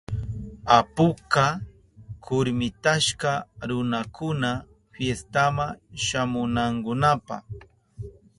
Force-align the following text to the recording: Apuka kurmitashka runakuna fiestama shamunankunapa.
Apuka 0.77 1.45
kurmitashka 2.23 3.31
runakuna 3.69 4.51
fiestama 4.93 5.65
shamunankunapa. 6.03 7.35